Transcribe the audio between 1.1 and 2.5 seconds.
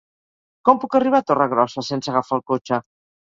a Torregrossa sense agafar el